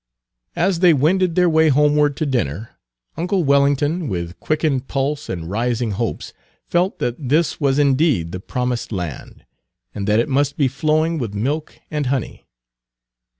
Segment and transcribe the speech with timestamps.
[0.55, 2.71] As they wended their way homeward to dinner
[3.17, 6.33] uncle Wellington, with quickened pulse and rising hopes,
[6.65, 9.45] felt that this was indeed the promised land,
[9.93, 12.47] and that it must be flowing with milk and honey.